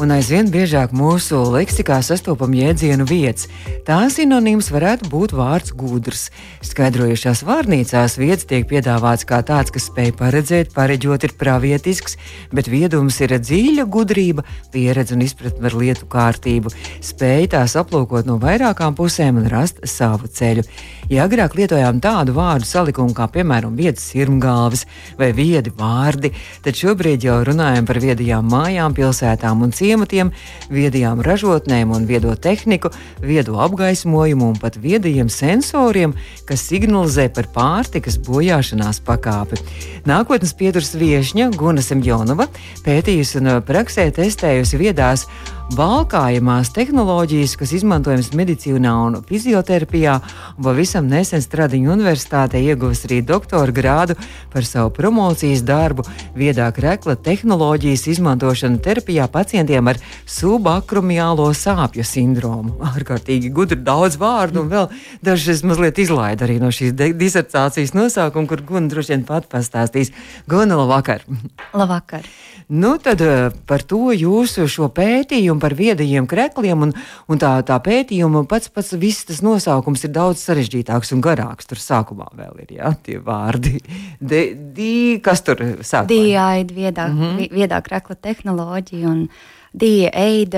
[0.00, 3.50] un aizvien biežāk mūsu leksikā sastopam jēdzienu vietas.
[3.84, 6.30] Tā sinonīms varētu būt vārds gudrs.
[6.64, 12.16] Skaidrojušās vārnīcās vietas tiek piedāvāts kā tāds, kas spēj paredzēt, pareģot ir pravietisks,
[12.54, 16.72] bet viedums ir dziļa gudrība, pieredze un izpratne ar lietu kārtību,
[17.04, 20.64] spēj tās aplūkot no vairākām pusēm un rast savu ceļu.
[21.12, 24.86] Ja agrāk lietojām tādu vārdu salikumu kā piemēram vietas sirmgalvis
[25.20, 26.32] vai viedi vārdi,
[26.64, 30.32] tad šo šobrīd jau runājam par viedajām mājām, pilsētām un ciematiem,
[30.72, 36.14] viedajām ražotnēm un viedo tehniku, viedo apgaismojumu un pat viedajiem sensoriem,
[36.48, 39.60] kas signalizē par pārtikas bojāšanās pakāpi.
[40.08, 42.48] Nākotnes pieturas viesņa Guna Semjonova
[42.86, 45.28] pētījusi un praksē testējusi viedās
[45.72, 50.18] valkājamās tehnoloģijas, kas izmantojamas medicīnā un fizioterapijā,
[50.58, 54.16] un pavisam nesen Stradiņu universitātē ieguvis arī doktora grādu
[54.52, 56.04] par savu promocijas darbu
[56.36, 62.76] viedā krekla tehnoloģijas izmantošanu terapijā pacientiem ar subakromiālo sāpju sindromu.
[62.92, 64.90] Ārkārtīgi gudri daudz vārdu, un vēl
[65.24, 70.12] dažas mazliet izlaida arī no šīs disertācijas nosaukuma, kur Guna droši vien pat pastāstīs.
[70.48, 71.24] Guna, labvakar!
[71.72, 72.28] Labvakar!
[72.68, 76.94] Nu, tad eh, par to jūsu šo pētījumu par viedajiem krekliem un,
[77.28, 81.68] un tā, tā pētījuma pats pats viss tas nosaukums ir daudz sarežģītāks un garāks.
[81.68, 83.76] Tur sākumā vēl ir jā, tie vārdi.
[84.34, 86.08] De, di, kas tur sākumā?
[86.08, 87.50] DIAID, viedā, mm -hmm.
[87.52, 89.28] viedā krekla tehnoloģija un
[89.74, 90.54] DIAID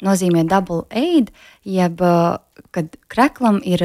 [0.00, 1.30] nozīmē double aid,
[1.64, 2.00] jeb
[2.70, 3.84] kad kreklam ir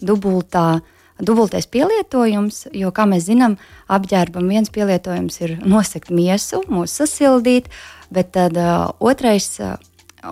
[0.00, 0.80] dubultā
[1.22, 3.56] dubultais pielietojums, jo, kā mēs zinām,
[3.92, 7.70] apģērbam viens pielietojums ir nosegt miesu, mūs sasildīt,
[8.12, 9.76] bet tad uh, otrais, uh,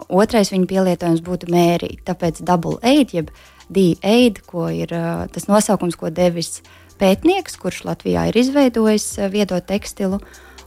[0.09, 2.05] otrais viņa pielietojums būtu mērīt.
[2.09, 3.33] Tāpēc double aid, jeb
[3.73, 6.61] D-aid, ko ir uh, tas nosaukums, ko devis
[7.01, 10.21] pētnieks, kurš Latvijā ir izveidojis uh, viedo tekstilu.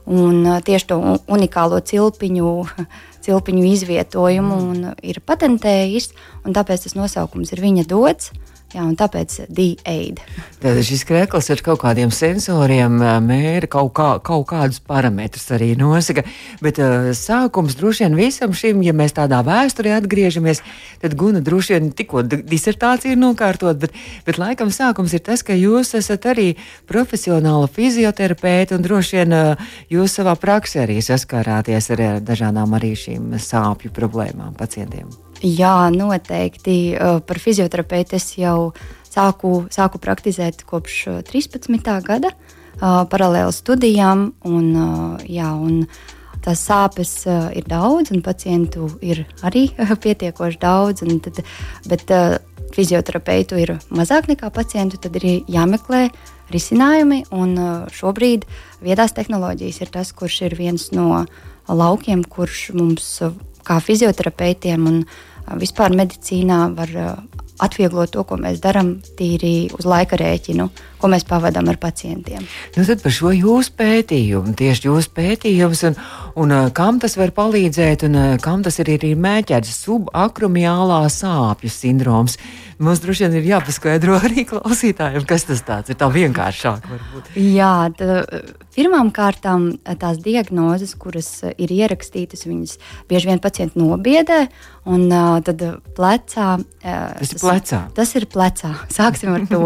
[0.08, 0.98] Un uh, tieši to
[1.30, 2.52] unikālo cilpiņu,
[3.28, 5.00] cilpiņu izvietojumu mm.
[5.06, 6.10] ir patentējis,
[6.42, 8.32] un tāpēc tas nosaukums ir viņa dots.
[8.32, 10.18] Uh, Jā, un tāpēc D-aid.
[10.60, 16.26] Tad šis krēsls ar kaut kādiem sensoriem mēra kaut, kā, kaut kādus parametrus arī nosaka.
[16.60, 20.60] Bet uh, sākums droši vien visam šim, ja mēs tādā vēsturē atgriežamies,
[21.00, 23.96] tad Guna droši vien tikko disertācija ir nokārtot, bet,
[24.26, 26.50] bet laikam sākums ir tas, ka jūs esat arī
[26.90, 33.32] profesionāla fizioterapeita un droši vien uh, jūs savā praksē arī saskārāties ar dažādām arī šīm
[33.40, 35.08] sāpju problēmām pacientiem.
[35.42, 36.98] Jā, noteikti.
[36.98, 38.72] Par fizioterapeitu es jau
[39.06, 41.78] sāku, sāku praktizēt kopš 13.
[42.06, 42.32] gada,
[42.80, 44.32] paralēli studijām.
[44.48, 44.72] Un,
[45.30, 45.84] jā, un
[46.42, 47.12] tās sāpes
[47.54, 49.68] ir daudz, un pacientu ir arī
[50.04, 51.06] pietiekoši daudz.
[51.22, 51.42] Tad,
[51.86, 52.10] bet
[52.74, 56.08] fizioterapeitu ir mazāk nekā pacientu, tad ir jāmeklē
[56.52, 57.24] risinājumi.
[57.94, 58.48] Šobrīd
[58.82, 61.24] viedās tehnoloģijas ir tas, kurš ir viens no
[61.68, 63.20] laukiem, kurš mums
[63.68, 65.02] kā fizioterapeitiem un
[65.60, 66.94] vispār medicīnā var
[67.58, 70.68] atvieglot to, ko mēs darām tīri uz laika rēķinu,
[71.00, 72.46] ko mēs pavadām ar pacientiem.
[72.76, 75.98] Nu, tad par šo jūsu pētījumu, tieši jūsu pētījums, un,
[76.44, 82.38] un kam tas var palīdzēt, un kam tas ir arī mēķēts subakromiālā sāpju sindroms.
[82.78, 85.98] Mums droši vien ir jāpaskaidro arī klausītājiem, kas tas tāds ir.
[85.98, 87.30] Tā vienkāršāk varbūt.
[87.42, 88.20] Jā, tā,
[88.76, 92.76] pirmām kārtām tās diagnozes, kuras ir ierakstītas, viņas
[93.10, 94.44] bieži vien pacienti nobiedē.
[94.88, 95.10] Un
[95.44, 95.64] tad
[95.98, 96.52] plecā.
[96.78, 97.82] Uh, tas ir plecā.
[97.98, 98.72] Tas ir plecā.
[98.98, 99.64] Sāksim ar to.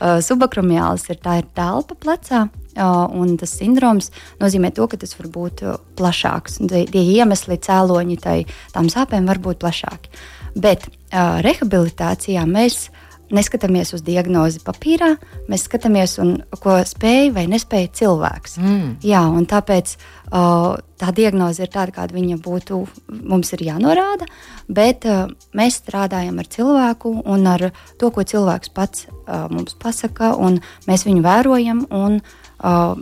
[0.00, 2.48] Uh, subakromiālis ir tā ir telpa plecā.
[2.78, 5.64] Uh, un tas sindroms nozīmē to, ka tas var būt
[5.98, 6.60] plašāks.
[6.70, 8.38] Tie iemesli, cēloņi tai,
[8.74, 10.12] tām sāpēm var būt plašāki.
[10.58, 12.86] Bet uh, rehabilitācijā mēs
[13.34, 15.12] neskatāmies uz diagnozi papīrā,
[15.50, 18.58] mēs skatāmies, un, ko spēj vai nespēja cilvēks.
[18.62, 18.86] Mm.
[19.04, 22.80] Jā, tāpēc uh, tā diagnoze ir tāda, kāda viņa būtu.
[23.28, 24.28] Mums ir jānorāda,
[24.68, 27.68] bet uh, mēs strādājam ar cilvēku un ar
[28.00, 31.86] to, ko cilvēks pats uh, mums pasaka, un mēs viņu vērojam.
[31.94, 32.20] Un,
[32.64, 32.98] uh,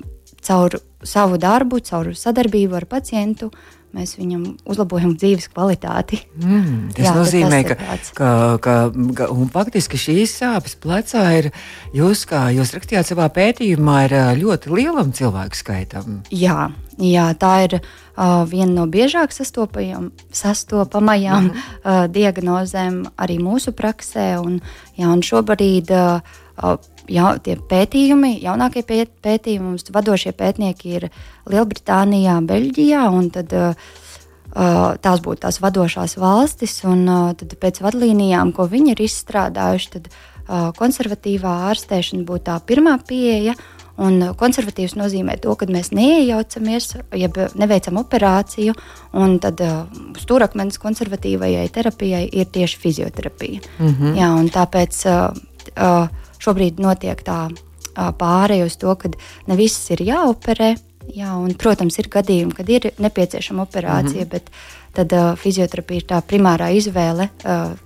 [0.47, 3.51] caur savu darbu, caur sadarbību ar pacientu,
[3.95, 6.17] mēs viņam uzlabojam dzīves kvalitāti.
[6.41, 8.29] Mm, tas Jā, nozīmē, tas ka, ka,
[8.63, 8.75] ka,
[9.19, 9.25] ka
[9.55, 11.51] faktiski šīs sāpes plecā ir,
[11.97, 14.13] jūs, kā jūs rakstījāt savā pētījumā, ir
[14.43, 16.21] ļoti lielam cilvēku skaitam.
[16.35, 21.61] Jā, jā tā ir uh, viena no biežāk sastopamajām mm -hmm.
[21.85, 24.39] uh, diagnozēm arī mūsu praksē.
[24.41, 24.61] Un,
[24.99, 26.21] jā, un šobrīd uh,
[27.09, 31.09] ja, tie pētījumi, jaunākie pētījumi, mums vadošie pētnieki ir
[31.51, 33.05] Lielbritānijā, Beļģijā.
[33.37, 33.95] Tad, uh,
[35.03, 40.11] tās būtu tās vadošās valstis, un uh, pēc vadlīnijām, ko viņi ir izstrādājuši, tad
[40.79, 43.57] konservatīvā ārstēšana būtu tā pirmā pieeja.
[43.97, 48.75] Un konservatīvs nozīmē to, ka mēs neiejaucamies, jeb neveicam operāciju,
[49.17, 49.87] un tad uh,
[50.21, 53.61] stūrakmenis konservatīvajai terapijai ir tieši fizioterapija.
[53.79, 54.19] Mm -hmm.
[54.21, 55.37] Jā, tāpēc uh,
[55.81, 57.49] uh, šobrīd notiek tā
[57.95, 59.11] pārēja uz to, ka
[59.49, 60.75] ne viss ir jāoperē.
[61.17, 64.31] Jā, un, protams, ir gadījumi, kad ir nepieciešama operācija, mm -hmm.
[64.31, 64.51] bet
[64.93, 67.77] tad uh, fizioterapija ir tā primārā izvēle uh,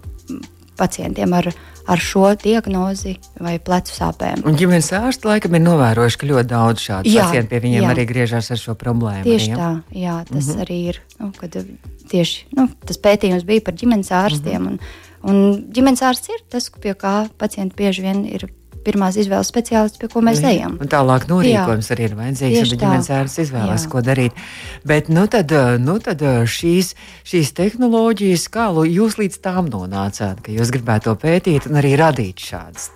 [0.77, 1.53] pacientiem ar
[1.91, 4.45] ar šo diagnozi vai plecu sāpēm.
[4.47, 7.93] Un ģimenes ārsti laikam ir novērojuši, ka ļoti daudz šādu jā, pacientu pie viņiem jā.
[7.95, 9.25] arī griežas ar šo problēmu.
[9.27, 9.61] Tieši arī, ja?
[9.61, 10.65] tā, jā, tas mm -hmm.
[10.65, 11.01] arī ir.
[11.19, 11.57] Nu, kad,
[12.11, 14.61] tieši nu, tas pētījums bija par ģimenes ārstiem.
[14.61, 14.71] Mm -hmm.
[14.71, 15.43] un, un
[15.75, 18.49] ģimenes ārsts ir tas, pie kā pacienti bieži vien ir
[18.85, 20.55] pirmās izvēles speciālists, pie ko mēs jā.
[20.55, 20.79] ejam.
[20.81, 21.97] Un tālāk norīkojums jā.
[21.97, 23.91] arī ir vajadzīgs, ja ģimenes ārsts izvēlas, jā.
[23.93, 24.41] ko darīt.
[24.89, 26.95] Bet nu tad, eh, nu tad eh, šīs,
[27.29, 32.41] šīs tehnoloģijas, kā jūs līdz tām nonācāt, ka jūs gribētu to pētīt un arī radīt
[32.51, 32.91] šādas?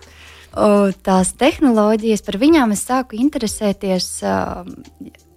[0.54, 4.62] Tās tehnoloģijas, par viņām es sāku interesēties uh,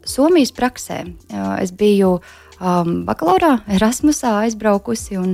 [0.05, 0.99] Somijas praksē.
[1.07, 5.33] Uh, es biju um, bakalaurā, Erasmusā aizbraukusi, un,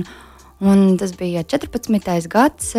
[0.64, 2.28] un tas bija 14.
[2.32, 2.72] gads.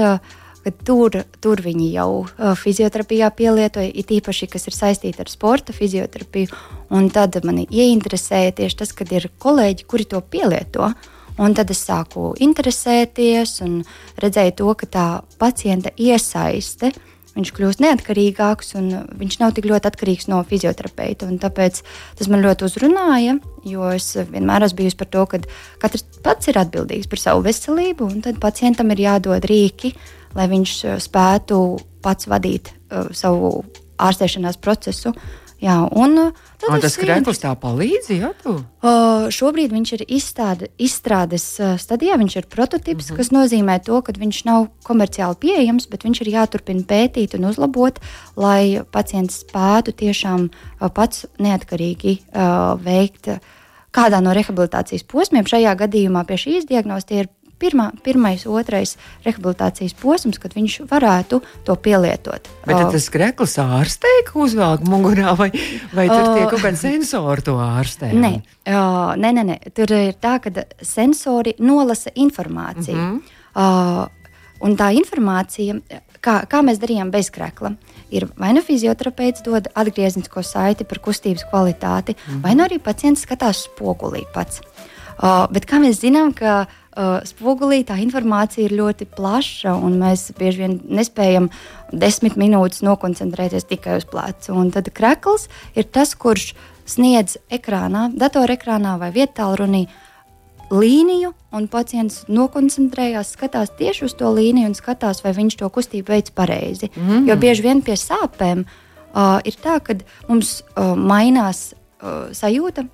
[0.65, 1.13] Ka tur,
[1.45, 6.49] tur viņi jau uh, fizioterapijā pielietoja, it īpaši, kas ir saistīti ar sporta fizioterapiju.
[6.97, 10.89] Un tad mani ieinteresēja tieši tas, kad ir kolēģi, kuri to pielieto.
[11.37, 13.83] Un tad es sāku interesēties un
[14.23, 15.05] redzēju to, ka tā
[15.37, 21.29] pacienta iesaiste uh, viņš kļūst neatkarīgāks un viņš nav tik ļoti atkarīgs no fizioterapeita.
[21.43, 21.81] Tāpēc
[22.19, 23.37] tas man ļoti uzrunāja,
[23.67, 25.41] jo es vienmēr esmu bijusi par to, ka
[25.83, 29.93] katrs pats ir atbildīgs par savu veselību, un tad pacientam ir jādod rīki,
[30.35, 31.59] lai viņš spētu
[32.05, 33.57] pats vadīt uh, savu
[34.01, 35.13] ārstēšanās procesu.
[35.65, 38.09] Jā, un, uh, un tas krēsls tā palīdz.
[38.13, 38.53] Ja, tu?
[38.59, 43.17] uh, šobrīd viņš ir izstāde, izstrādes uh, stadijā, viņš ir prototyps, mm -hmm.
[43.17, 47.99] kas nozīmē to, ka viņš nav komerciāli pieejams, bet viņš ir jāturpina pētīt un uzlabot,
[48.37, 53.33] lai pacients spētu tiešām uh, pats neatkarīgi uh, veikt.
[53.95, 57.29] Kādā no rehabilitācijas posmiem šajā gadījumā pie šīs diagnozes ir
[57.61, 62.49] pirmā, pirmais, otrais rehabilitācijas posms, kad viņš varētu to pielietot.
[62.65, 65.51] Bet uh, tas krekls ārstē, ka uzvelk mugurā, vai,
[65.95, 68.11] vai tur uh, tie kaut kādi sensori to ārstē?
[68.15, 68.33] Nē,
[68.67, 72.95] uh, nē, nē, nē, tur ir tā, ka sensori nolasa informāciju.
[72.95, 73.23] Mm -hmm.
[73.55, 74.05] uh,
[74.65, 75.79] un tā informācija,
[76.21, 77.75] kā, kā mēs darījām bez krekla,
[78.09, 82.43] ir vai nu fizioterapeits dod atgrieznisko saiti par kustības kvalitāti, mm -hmm.
[82.43, 84.61] vai nu arī pacients skatās spogulī pats.
[85.15, 86.65] Uh, bet kā mēs zinām, ka
[86.95, 91.49] uh, spogulī tā informācija ir ļoti plaša, un mēs bieži vien nespējam
[91.91, 94.55] desmit minūtes nokoncentrēties tikai uz plecu.
[94.55, 96.53] Un tad krekls ir tas, kurš
[96.85, 99.85] sniedz ekrānā, datorekrānā vai vietālrunī
[100.71, 106.15] līniju, un pacients nokoncentrējās, skatās tieši uz to līniju un skatās, vai viņš to kustību
[106.15, 106.89] veids pareizi.
[106.95, 107.27] Mm.
[107.29, 109.97] Jo bieži vien pie sāpēm uh, ir tā, ka
[110.29, 112.87] mums uh, mainās uh, sajūta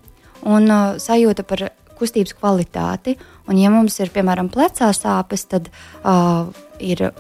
[0.52, 1.70] un uh, sajūta par
[2.02, 3.18] kustības kvalitāti.
[3.48, 5.70] Un, ja mums ir piemēram plecā sāpes, tad
[6.02, 6.50] uh,
[6.82, 7.12] ir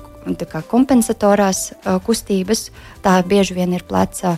[0.50, 2.70] kā, kompensatorās uh, kustības.
[3.06, 4.38] Tā bieži vien ir pleca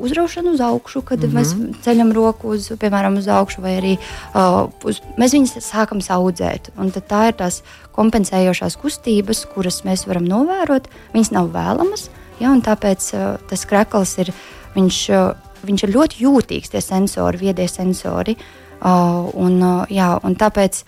[0.00, 1.34] uzraušana uz augšu, kad mm -hmm.
[1.34, 6.70] mēs ceļam roku uz, piemēram, uz augšu, vai arī uh, uz, mēs viņus sākam audzēt.
[7.08, 7.62] Tā ir tās
[7.92, 10.88] kompensējošās kustības, kuras mēs varam novērot.
[11.14, 12.10] Viņas nav vēlamas,
[12.40, 14.32] ja, un tāpēc uh, tas krekls ir,
[14.74, 18.36] viņš, uh, viņš ir ļoti jūtīgs, tie sensori, viedie sensori.
[18.84, 20.82] Uh, un, uh, jā, un tāpēc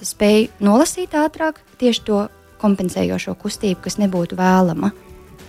[0.00, 2.20] spēju nolasīt ātrāk tieši to
[2.62, 4.92] kompensējošo kustību, kas nebūtu vēlama.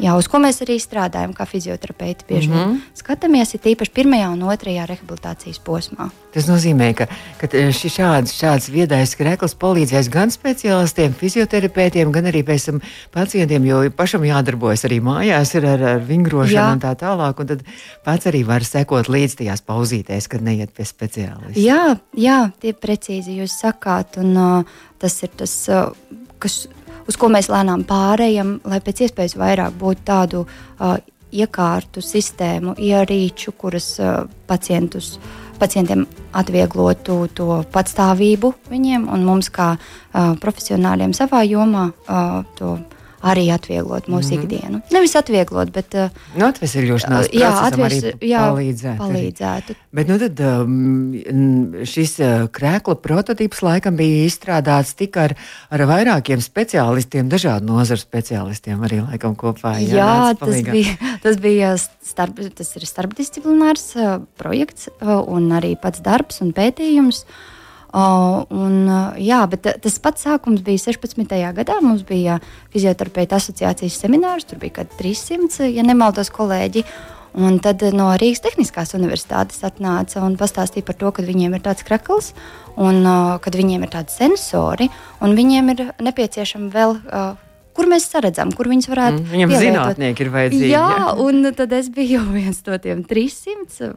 [0.01, 2.25] Jā, uz ko mēs arī strādājam, kā fizioterapeiti.
[2.27, 2.79] Bieži mm -hmm.
[2.97, 6.09] skatāmies, ir tīpaši pirmajā un otrajā rehabilitācijas posmā.
[6.33, 7.07] Tas nozīmē, ka,
[7.37, 12.81] ka šis šāds, šāds viedais krekls palīdzēs gan speciālistiem, fizioterapeitiem, gan arī pēc tam
[13.11, 16.71] pacientiem, jo pašam jādarbojas arī mājās ar, ar, ar vingrošanu Jā.
[16.73, 17.39] un tā tālāk.
[17.39, 17.63] Un tad
[18.03, 21.59] pats arī var sekot līdz tajās pauzītēs, kad neiet pie speciālista.
[21.59, 24.63] Jā, jā tie precīzi jūs sakāt, un uh,
[24.97, 25.93] tas ir tas, uh,
[26.39, 26.67] kas
[27.07, 30.97] uz ko mēs lēnām pārējām, lai pēc iespējas vairāk būtu tādu uh,
[31.33, 35.17] iekārtu sistēmu, ierīču, kuras uh, pacientus.
[35.59, 42.77] Pacientiem atvieglotu to patstāvību viņiem un mums, kā uh, profesionāļiem savā jomā, uh, to
[43.23, 44.43] arī atvieglot mūsu mm -hmm.
[44.43, 44.81] ikdienu.
[44.91, 48.97] Nevis atvieglot, bet uh, nu, atvesļošanās uh, jā, atves, jā, palīdzētu.
[48.99, 49.75] palīdzētu.
[49.91, 55.35] Bet nu, tad, um, šis uh, krēkla prototyps laikam bija izstrādāts tik ar,
[55.69, 59.77] ar vairākiem speciālistiem, dažādu nozaru speciālistiem arī laikam kopā.
[59.79, 65.75] Jā, jā tas, bija, tas bija starp, tas ir starpdisciplinārs uh, projekts uh, un arī
[65.79, 67.23] pats darbs un pētījums.
[67.23, 67.52] Uh,
[67.93, 71.35] un, uh, jā, bet tas pats sākums bija 16.
[71.59, 71.79] gadā.
[71.85, 72.39] Mums bija
[72.73, 76.85] fizioterapeita asociācijas seminārs, tur bija kaut kādi 300, ja nemaldos, kolēģi.
[77.33, 81.85] Un tad no Rīgas Tehniskās Universitātes atnāca un pastāstīja par to, ka viņiem ir tāds
[81.85, 82.33] krakls
[82.77, 84.89] un uh, kad viņiem ir tādi sensori,
[85.21, 87.33] un viņiem ir nepieciešama vēl uh,
[87.75, 89.67] kur mēs redzam, kur viņas varētu mm, Viņam pielietot.
[89.67, 90.71] zinātnieki ir vajadzīgi.
[90.71, 93.91] Jā, jā, un tad es biju viens no tiem 300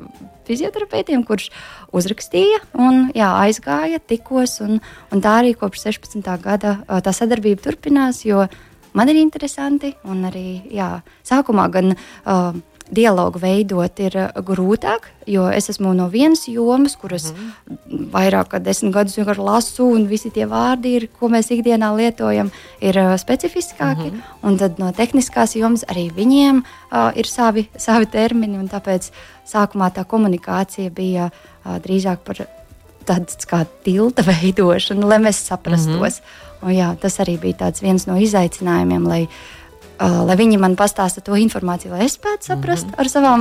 [0.48, 1.50] fizioterapeitiem, kurš
[1.96, 4.58] uzrakstīja un jā, aizgāja, tikos.
[4.64, 4.80] Un,
[5.12, 6.30] un tā arī kopš 16.
[6.44, 8.46] gada tā sadarbība turpinās, jo
[8.96, 11.94] man ir interesanti un arī jā, sākumā gan.
[12.24, 17.38] Uh, dialogu veidot ir uh, grūtāk, jo es esmu no vienas jomas, kuras mm
[18.12, 22.50] vairāk kā desmit gadus vienkārši lasu, un visi tie vārdi, ir, ko mēs ikdienā lietojam,
[22.80, 24.10] ir uh, specifiskāki.
[24.10, 24.48] Mm -hmm.
[24.48, 29.10] Un tad no tehniskās jomas arī viņiem uh, ir savi, savi termini, un tāpēc
[29.46, 32.46] sākumā tā komunikācija bija uh, drīzāk par
[33.06, 36.20] tādu kā tilta veidošanu, lai mēs saprastos.
[36.20, 36.46] Mm -hmm.
[36.62, 39.28] Un, jā, tas arī bija viens no izaicinājumiem, lai
[40.00, 43.00] lai viņi man pastāsta to informāciju, lai es spētu saprast mm -hmm.
[43.00, 43.40] ar savām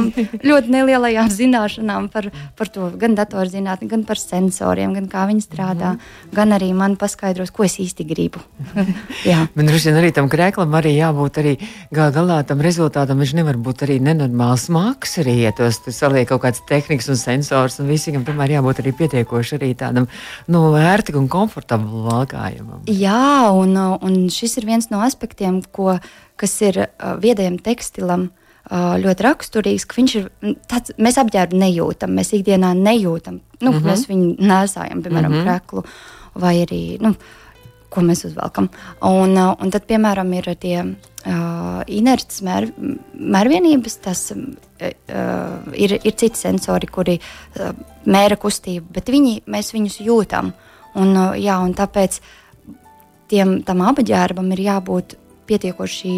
[0.50, 5.94] ļoti nelielajām zināšanām par, par to, gan datorzinātni, gan par sensoriem, gan kā viņi strādā,
[5.94, 6.36] mm -hmm.
[6.36, 8.40] gan arī man paskaidros, ko es īsti gribu.
[9.56, 11.58] Man droši vien arī tam krēklam arī jābūt arī
[11.92, 13.20] gal galā tam rezultātam.
[13.20, 17.80] Viņš nevar būt arī nenormāls smags, arī, ja tos saliek kaut kāds tehnikas un sensors,
[17.80, 20.08] un visam tomēr jābūt arī pietiekoši arī tādam,
[20.48, 22.86] nu, vērtīgam un komfortablam valkājumam.
[22.92, 25.98] Jā, un, un šis ir viens no aspektiem, ko
[26.40, 30.28] kas ir uh, viedajam tekstilam uh, ļoti raksturīgs, ka viņš ir
[30.70, 33.88] tāds, mēs apģērbu nejūtam, mēs ikdienā nejūtam, nu, mm -hmm.
[33.90, 35.50] mēs viņu nesājam, piemēram, mm -hmm.
[35.50, 35.84] kreklu
[36.36, 37.02] vai arī.
[37.02, 37.16] Nu,
[37.96, 38.70] Ko mēs uzvelkam.
[39.08, 42.68] Un, uh, un tad, piemēram, ir tie uh, inerces mēr,
[43.14, 44.42] mērvienības, tas uh,
[45.74, 47.72] ir, ir citi sensori, kuri uh,
[48.06, 50.52] mēra kustību, bet viņi, mēs viņus jūtam.
[50.96, 52.20] Un, uh, jā, un tāpēc
[53.32, 55.16] tiem, tam apģērbam ir jābūt
[55.48, 56.18] pietiekoši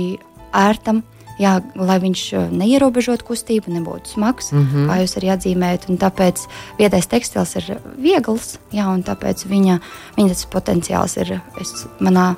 [0.55, 1.03] ērtam.
[1.37, 4.87] Jā, lai viņš uh, neierobežotu kustību, nebūtu smags, mm -hmm.
[4.89, 5.85] kā jūs arī atzīmējat.
[6.01, 6.47] Tāpēc
[6.79, 9.79] viedais tekstils ir viegls, jā, un tāpēc viņa,
[10.17, 12.35] viņa potenciāls ir es, manā,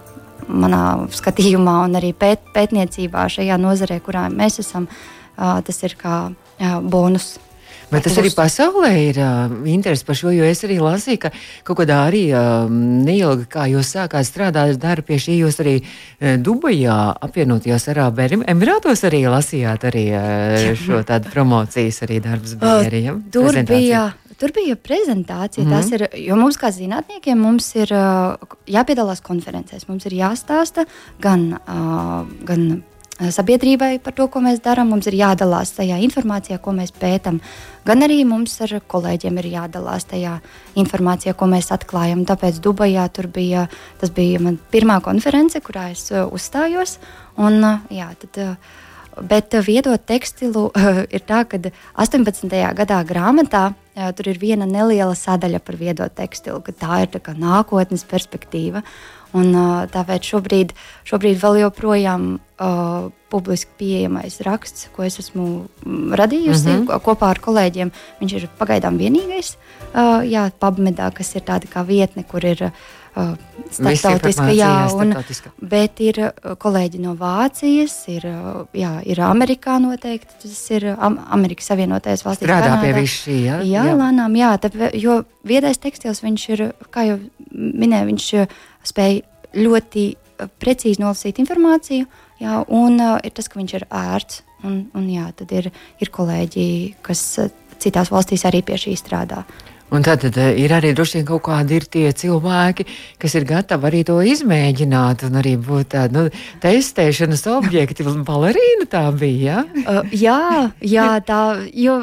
[0.48, 4.88] manā skatījumā un arī pēt, pētniecībā šajā nozarē, kurā mēs esam.
[5.38, 6.34] Tas ir kā
[6.84, 7.40] bonus
[7.90, 11.32] Bet tas arī pasaulē ir uh, interesi par šo, jo es arī lasīju, ka
[11.66, 16.36] kaut kādā arī uh, neilgi, kā jūs sākāt strādāt darbu pie šī, jūs arī uh,
[16.38, 23.06] Dubajā apvienotajos Arābu Emirātos arī lasījāt arī uh, šo tādu promocijas arī darbs bija arī,
[23.10, 23.20] ja?
[23.34, 24.10] Tur bija.
[24.40, 25.66] Tur bija prezentācija.
[25.66, 25.94] Mm -hmm.
[25.94, 29.84] ir, jo mums, kā zinātniekiem, mums ir uh, jāpiedalās konferencēs.
[29.88, 30.86] Mums ir jāstāsta
[31.20, 32.84] gan, uh, gan
[33.20, 34.94] sabiedrībai par to, ko mēs darām.
[34.94, 37.42] Mums ir jādalās tajā informācijā, ko mēs pētām.
[37.88, 40.38] Gan arī mums ar kolēģiem ir jādalās tajā
[40.80, 42.26] informācijā, ko mēs atklājam.
[42.30, 43.68] Tāpēc Dubajā tur bija,
[44.00, 47.00] tas bija man pirmā konference, kurā es uh, uzstājos.
[47.40, 48.78] Un, uh, jā, tad, uh,
[49.20, 50.70] Bet viedot tekstilu
[51.16, 51.58] ir tā, ka
[52.00, 52.46] 18.
[52.78, 53.74] gadā grāmatā
[54.16, 58.84] tur ir viena neliela sadaļa par viedo tekstilu, ka tā ir tā nākotnes perspektīva.
[59.36, 59.52] Un,
[59.92, 60.72] tāpēc šobrīd,
[61.10, 65.48] šobrīd vēl joprojām uh, publiski pieejamais raksts, ko es esmu
[65.86, 67.02] mm, radījusi mm -hmm.
[67.06, 69.56] kopā ar kolēģiem, viņš ir pagaidām vienīgais.
[69.90, 73.36] Uh, jā, PubMedā, kas ir tāda kā vietne, kur ir uh,
[73.72, 75.16] starptautiska, jā, un,
[75.62, 76.20] bet ir
[76.58, 78.26] kolēģi no Vācijas, ir,
[78.74, 82.48] jā, ir Amerikā noteikti, tas ir Amerikas Savienotajās valstīs.
[82.48, 83.60] Strādā pie visu šī, jā?
[83.64, 83.98] Jā, jā.
[83.98, 87.20] lēnām, jā, tā, jo viedais tekstils, viņš ir, kā jau
[87.52, 88.32] minēju, viņš
[88.84, 89.22] spēj
[89.58, 90.10] ļoti
[90.62, 92.08] precīzi nolasīt informāciju,
[92.42, 94.44] jā, un uh, ir tas, ka viņš ir ērts.
[94.68, 95.70] Un, un jā, tad ir,
[96.04, 96.70] ir kolēģi,
[97.06, 99.46] kas uh, citās valstīs arī pie šī strādā.
[99.90, 102.86] Un tad, tad ir arī droši vien kaut kādi tie cilvēki,
[103.22, 106.26] kas ir gatavi arī to izmēģināt, un arī būt tādi nu,
[106.62, 108.06] testēšanas objekti.
[108.06, 109.64] Balerīna tā bija.
[109.64, 109.86] Ja?
[109.86, 110.42] Uh, jā,
[110.86, 111.42] jā, tā.
[111.74, 111.98] Jo,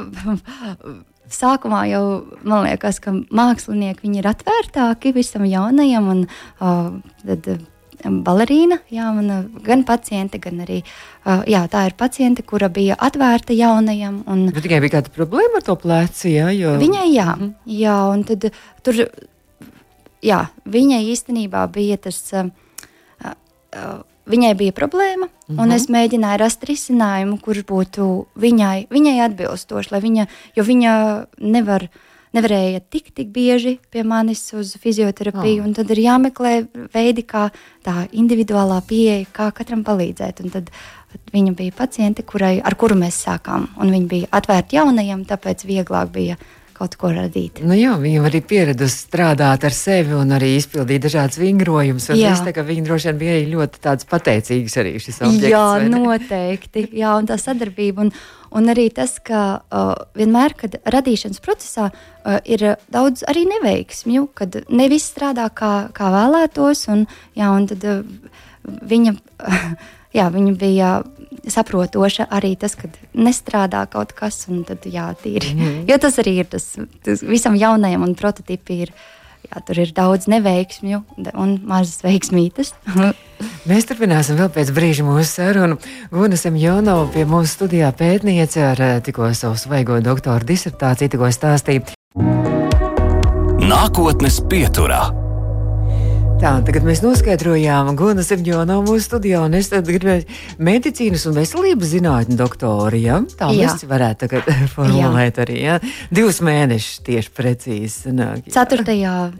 [1.30, 2.02] sākumā jau
[2.42, 6.10] man liekas, ka mākslinieki ir atvērtāki visam jaunajam.
[6.10, 6.26] Un,
[6.58, 6.90] uh,
[7.22, 7.66] tad,
[8.26, 13.56] balerīna, jā, man, gan paciente, gan arī uh, jā, tā ir paciente, kura bija atvērta
[13.56, 14.22] jaunajam.
[14.30, 16.34] Un, Bet tikai bija kāda problēma ar to pleci.
[16.36, 16.76] Jā, jo...
[16.82, 18.48] Viņai jā, mm jā, un tad
[18.86, 18.98] tur,
[20.24, 22.20] jā, viņai īstenībā bija tas.
[22.32, 22.52] Uh,
[23.24, 25.62] uh, viņai bija problēma, mm -hmm.
[25.62, 25.96] un es mhm.
[25.96, 30.92] mēģināju rast risinājumu, kurš būtu viņai, viņai atbilstošs, viņa, jo viņa
[31.38, 31.88] nevar.
[32.36, 35.68] Nevarēja tik, tik bieži pie manis uz fizioterapiju, oh.
[35.68, 36.52] un tad ir jāmeklē
[36.92, 37.48] veidi, kā
[37.86, 40.44] tā individuālā pieeja, kā katram palīdzēt.
[40.44, 40.70] Un tad
[41.32, 46.38] viņa bija paciente, kurai, ar kuru mēs sākām, viņa bija atvērta jaunajam, tāpēc vieglāk bija
[46.76, 47.62] kaut ko radīt.
[47.64, 52.10] Nu jā, viņam arī pieradusi strādāt ar sevi un arī izpildīt dažādas vingrojumus.
[52.12, 55.52] Viņi droši vien bija ļoti tāds pateicīgs arī šis objekts.
[55.54, 56.88] Jā, noteikti.
[57.00, 58.06] Jā, un tā sadarbība.
[58.06, 58.12] Un,
[58.56, 64.62] un arī tas, ka uh, vienmēr, kad radīšanas procesā uh, ir daudz arī neveiksmju, kad
[64.68, 67.06] ne viss strādā kā, kā vēlētos, un,
[67.38, 68.00] jā, un tad uh,
[68.64, 69.18] viņa.
[69.36, 69.68] Uh,
[70.16, 70.90] jā, viņa bija
[71.50, 75.52] saprotoša arī tas, ka nestrādā kaut kas, un tad jātīra.
[75.52, 75.76] Mm.
[75.90, 76.72] Jo tas arī ir tas,
[77.06, 78.94] tas visam jaunajam, un prototypi ir.
[79.46, 81.02] Jā, tur ir daudz neveiksmju
[81.34, 82.74] un mazas veiksmītas.
[83.68, 85.78] Mēs turpināsim vēl pēc brīža mūsu sarunu.
[86.12, 91.94] Guna Semjonova pie mums studijā pētniece ar eh, tikko savu svaigo doktora disertāciju, tikko stāstīja.
[93.66, 95.25] Nākotnes pieturā.
[96.36, 100.26] Tā, tagad mēs noskaidrojām, Guna Zemģona nav mūsu studijā, un es gribēju
[100.60, 103.22] medicīnas un veselības zinātņu doktori, ja?
[103.40, 103.70] Tā jā.
[103.70, 105.46] mēs varētu tagad formulēt jā.
[105.46, 105.78] arī, ja?
[106.12, 108.50] Divus mēnešus tieši precīzi sanāk.
[108.52, 108.84] 4.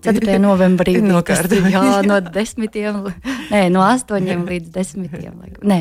[0.08, 0.38] 4.
[0.40, 0.96] novembrī.
[1.10, 1.68] no kārtām.
[1.68, 3.04] Jā, no desmitiem,
[3.52, 5.36] nē, no astoņiem līdz desmitiem.
[5.68, 5.80] Nē,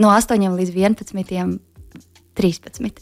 [0.00, 1.58] no astoņiem līdz vienpadsmitiem
[2.38, 3.00] 13.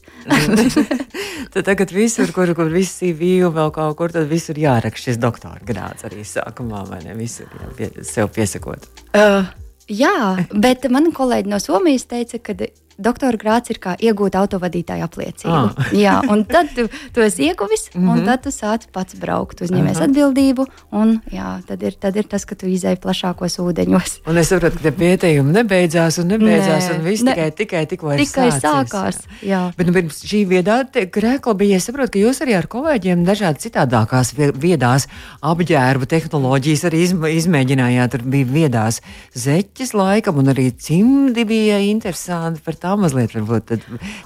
[1.54, 5.62] tad tagad visur, kur, kur viss CV vēl kaut kur, tad visur jāraksta šis doktora
[5.66, 7.16] grāds arī sākumā, vai ne?
[7.18, 8.88] Visur jā, pie, sev piesakot.
[9.14, 9.46] Uh,
[9.90, 12.56] jā, bet man kolēģi no Somijas teica, ka
[13.00, 15.54] doktora grāts ir kā iegūt autovadītāju apliecību.
[15.54, 15.90] Ah.
[16.04, 18.11] Jā, un tad tu, tu esi ieguvis, mm -hmm.
[18.11, 18.26] un mhm.
[18.26, 20.07] tad tu sāc pats braukt, uzņemies Aha.
[20.09, 24.21] atbildību, un jā, tad, ir, tad ir tas, ka tu izēji plašākos ūdeņos.
[24.26, 28.12] Un es saprotu, ka pētījumi nebeidzās, un nebeidzās, Nē, un viss ne, tikai, tikai tikko
[28.12, 29.19] ir tikai sācies, sākās.
[29.42, 29.62] Jā.
[29.76, 33.66] Bet nu, pirms šī viedā krēkla bija, es saprotu, ka jūs arī ar kolēģiem dažādi
[33.66, 35.09] citādākās viedās
[35.40, 37.04] apģērbu tehnoloģijas arī
[37.37, 38.11] izmēģinājāt.
[38.11, 39.00] Tur bija viedās
[39.38, 43.75] zeķes laikam, un arī cimdi bija interesanti par tā tā mazliet varbūt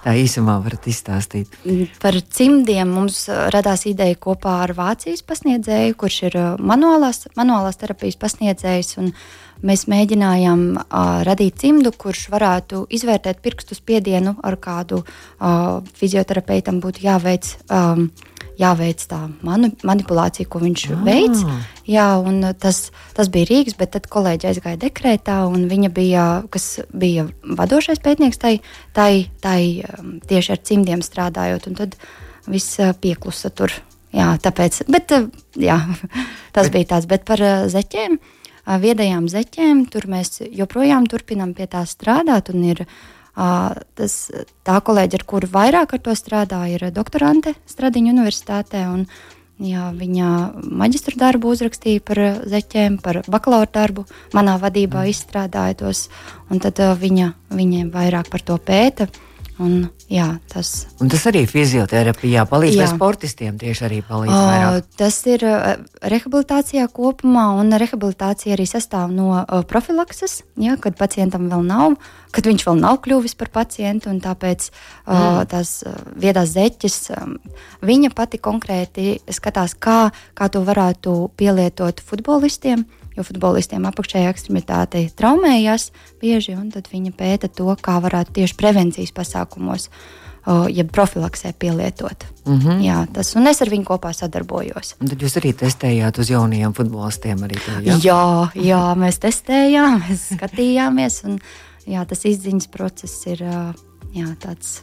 [0.04, 1.52] tā īsumā varat izstāstīt?
[2.00, 7.80] Par cimdiem mums uh, radās ideja kopā ar Vācijas pasniedzēju, kurš ir uh, manuālās, manuālās
[7.80, 8.96] terapijas pasniedzējs.
[9.64, 17.04] Mēs mēģinājām uh, radīt cimdu, kurš varētu izvērtēt pirkstu spiedienu, ar kādu uh, fizioterapeitam būtu
[17.06, 17.54] jāveic.
[17.68, 18.08] Um,
[18.60, 21.00] jāveic tā manu, manipulācija, ko viņš ah.
[21.06, 21.44] veids.
[21.88, 22.06] Jā,
[22.60, 22.80] tas,
[23.16, 28.40] tas bija Rīgas, bet tad kolēģi aizgāja dekrētā, un viņa bija, kas bija vadošais pētnieks
[28.40, 28.54] tai,
[28.96, 29.58] tai, tai
[29.98, 31.98] um, tieši ar cimdiem strādājot, un tad
[32.50, 33.74] viss uh, pieklusa tur.
[34.14, 35.28] Jā, tāpēc, bet, uh,
[35.60, 35.80] jā,
[36.54, 38.16] tas bet, bija tāds, bet par uh, zeķiem,
[38.80, 42.94] viedajām zeķiem, tur mēs joprojām turpinām pie tā strādāt, un ir uh,
[43.34, 44.12] Tas,
[44.62, 48.84] tā kolēģe, ar kuru vairāk ar to strādā, ir doktorante Stradiņu universitātē.
[48.92, 49.06] Un,
[49.58, 50.28] jā, viņa
[50.70, 52.20] maģistra darbu uzrakstīja par
[52.50, 54.06] zeķiem, par bakalaura darbu.
[54.36, 55.10] Manā vadībā mm.
[55.10, 56.06] izstrādāja tos,
[56.46, 59.10] un tad viņa, viņa vairāk par to pēta.
[59.62, 60.68] Un, jā, tas.
[60.98, 62.86] un tas arī fizioterapijā palīdz jā.
[62.90, 63.54] sportistiem.
[63.60, 64.34] Tieši arī palīdz.
[64.34, 65.44] O, tas ir
[66.02, 71.94] rehabilitācijā kopumā, un rehabilitācija arī sastāv no profilakses, ja, kad pacientam vēl nav,
[72.34, 75.14] kad viņš vēl nav kļuvis par pacientu, un tāpēc mm.
[75.14, 75.76] o, tās
[76.18, 76.98] viedās zeķes,
[77.86, 85.90] viņa pati konkrēti skatās, kā, kā to varētu pielietot futbolistiem jo futbolistiem apakšējā ekstremitāte traumējas
[86.22, 89.88] bieži, un tad viņi pēta to, kā varētu tieši prevencijas pasākumos.
[90.44, 92.26] Ja profilaksē pielietot.
[92.44, 92.80] Mm -hmm.
[92.84, 94.94] Jā, tas, un es ar viņu kopā sadarbojos.
[95.00, 97.38] Un tad jūs arī testējāt uz jaunajiem futbolistiem?
[97.38, 97.96] To, ja?
[98.02, 101.24] Jā, jā, mēs testējām, mēs skatījāmies.
[101.24, 101.38] Un,
[101.86, 103.40] jā, tas izziņas process ir
[104.14, 104.80] jā, tāds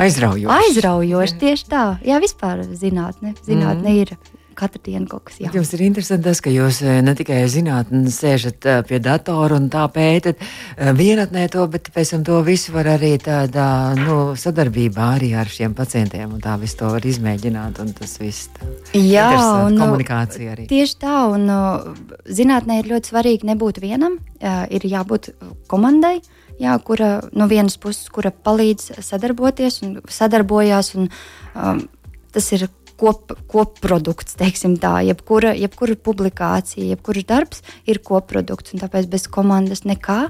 [0.00, 0.50] aizraujošs.
[0.56, 1.84] Aizraujošs, tieši tā.
[2.06, 4.02] Jā, vispār zinātne, zinātne mm.
[4.02, 4.16] ir
[4.58, 5.54] katru dienu kaut kas jauns.
[5.54, 9.68] Jums ir interesanti tas, ka jūs eh, ne tikai zinātnē sēžat eh, pie datora un
[9.72, 13.68] tā pētat eh, vienatnē to, bet pēc tam to visu var arī tādā
[13.98, 18.50] nu, sadarbībā arī ar šiem pacientiem un tā visu to var izmēģināt un tas viss.
[18.96, 19.28] Jā,
[19.68, 20.66] un komunikācija arī.
[20.70, 21.46] Tieši tā, un
[22.26, 24.18] zinātnē ir ļoti svarīgi nebūt vienam,
[24.74, 25.32] ir jābūt
[25.70, 26.18] komandai.
[26.58, 30.94] Jā, kura no vienas puses palīdz sadarboties un sadarbojās.
[30.98, 31.08] Un,
[31.54, 31.84] um,
[32.34, 32.66] tas ir
[32.98, 34.98] kop, kopprodukts, teiksim tā.
[35.06, 40.24] Jebkura, jebkura publikācija, jebkurš darbs ir kopprodukts, un tāpēc bez komandas nekā.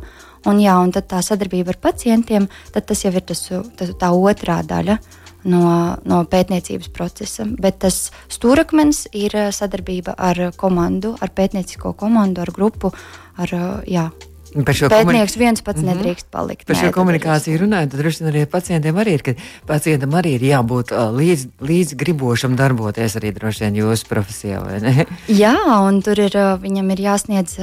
[0.46, 3.42] Un, jā, un tad tā sadarbība ar pacientiem, tas jau ir tas,
[3.80, 5.00] tas, tā otrā daļa.
[5.48, 5.62] No,
[6.02, 7.44] no pētniecības procesa.
[7.46, 12.90] Bet tas stūrakmenis ir sadarbība ar komandu, ar pētniecisko komandu, ar grupu,
[13.38, 13.54] ar
[13.86, 14.08] jā,
[14.54, 15.44] Par šo pētnieks komuni...
[15.44, 15.98] viens pats mm -hmm.
[15.98, 16.66] nedrīkst palikt.
[16.66, 19.34] Par Nē, šo komunikāciju runājot, tad droši vien arī pacientiem arī ir, ka
[19.66, 25.06] pacientam arī ir jābūt līdz, līdz gribošam darboties arī droši vien jūsu profesijā, vai ne?
[25.42, 26.32] Jā, un tur ir,
[26.62, 27.58] viņam ir jāsniedz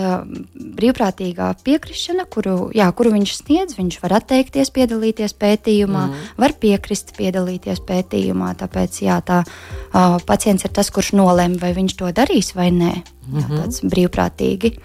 [0.53, 3.77] brīvprātīgā piekrišana, kuru, jā, kuru viņš sniedz.
[3.79, 6.29] Viņš var atteikties piedalīties pētījumā, mm.
[6.41, 11.97] var piekrist piedalīties pētījumā, tāpēc jā, tā uh, pacients ir tas, kurš nolem, vai viņš
[11.99, 12.93] to darīs vai nē.
[13.25, 13.61] Jā, mhm.
[13.61, 14.75] tāds brīvprātīgi.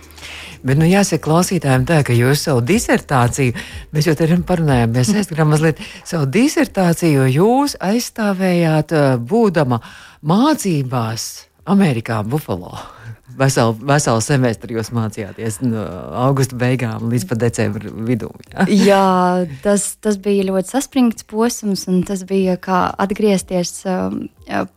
[0.61, 3.57] Bet, nu, jāsaka klausītājiem tā, ka jūs savu disertāciju,
[3.97, 8.93] mēs jau te parunājām, mēs aizskrām mazliet savu disertāciju, jo jūs aizstāvējāt
[9.25, 9.81] būdama
[10.21, 11.31] mācībās
[11.71, 13.00] Amerikā, Buffalo
[13.39, 15.85] veselu, veselu semestri jūs mācījāties no
[16.25, 18.31] augusta beigām līdz pat decembra vidū.
[18.53, 18.67] Ja?
[18.69, 19.07] Jā,
[19.65, 24.23] tas, tas bija ļoti saspringts posms, un tas bija kā atgriezties um,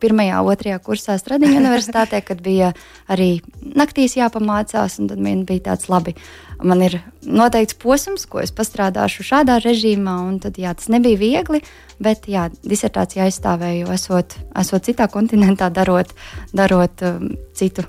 [0.03, 2.73] pirmajā, otrajā kursā Stradiņa universitātē, kad bija
[3.11, 6.15] arī naktīs jāpamācās, un tad man bija tāds labi.
[6.63, 11.63] Man ir noteikts posms, ko es pastrādāšu šādā režīmā, un tad jā, tas nebija viegli,
[12.03, 16.11] bet jā, disertācija aizstāvēju, esot, esot citā kontinentā, darot,
[16.55, 17.85] darot um, citu,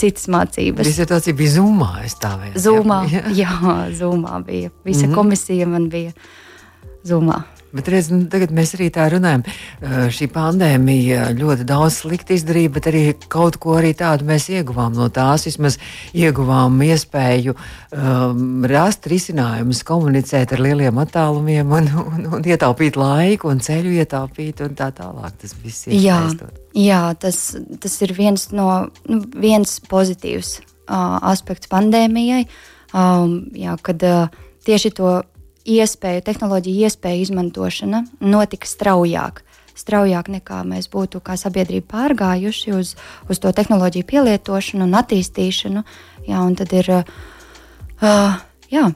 [0.00, 0.88] citas mācības.
[0.88, 2.64] Disertācija bija Zumā aizstāvēta.
[2.64, 3.60] Zumā, jā, jā
[4.00, 4.72] Zumā bija.
[4.84, 5.14] Visa mm -hmm.
[5.14, 6.12] komisija man bija
[7.04, 7.42] Zumā.
[7.68, 9.42] Bet redz, nu, tagad mēs arī tā runājam.
[10.14, 15.10] Šī pandēmija ļoti daudz slikti izdarīja, bet arī kaut ko arī tādu mēs ieguvām no
[15.12, 15.44] tās.
[15.44, 15.76] Vismaz
[16.16, 23.60] ieguvām iespēju um, rast risinājumus, komunicēt ar lieliem attālumiem un, un, un ietaupīt laiku un
[23.64, 25.36] ceļu ietaupīt un tā tālāk.
[25.44, 26.22] Tas viss ir jā,
[26.72, 27.42] jā, tas,
[27.84, 28.70] tas ir viens no
[29.04, 32.46] nu, viens pozitīvs uh, aspekts pandēmijai,
[32.96, 35.18] um, jā, kad uh, tieši to
[35.68, 39.42] iespēju, tehnoloģiju iespēju izmantošana notika straujāk.
[39.78, 42.94] Straujāk nekā mēs būtu kā sabiedrība pārgājuši uz,
[43.30, 45.84] uz to tehnoloģiju pielietošanu un attīstīšanu.
[46.26, 48.40] Jā, un tad ir, uh,
[48.72, 48.86] jā,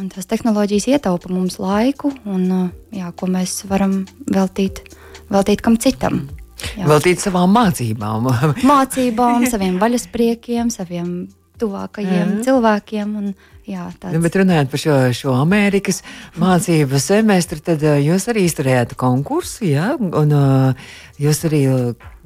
[0.00, 4.00] un tās tehnoloģijas ietaupa mums laiku, un, uh, jā, ko mēs varam
[4.32, 4.80] veltīt,
[5.28, 6.24] veltīt kam citam.
[6.76, 6.86] Jā.
[6.88, 8.30] Veltīt savām mācībām.
[8.72, 11.12] mācībām, saviem vaļaspriekiem, saviem
[11.60, 12.42] tuvākajiem mm.
[12.46, 13.14] cilvēkiem.
[13.20, 13.30] Un,
[13.68, 14.14] jā, tāds...
[14.16, 16.02] nu, bet runājot par šo, šo Amerikas
[16.40, 21.64] mācību semestri, tad uh, jūs arī izturējāt konkursu, jā, un uh, jūs arī